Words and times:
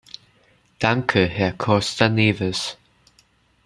Danke, 0.79 1.27
Herr 1.27 1.53
Costa 1.53 2.09
Neves. 2.09 2.75